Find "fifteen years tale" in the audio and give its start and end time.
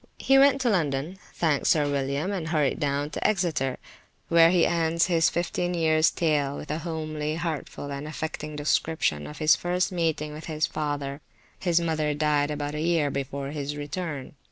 5.29-6.57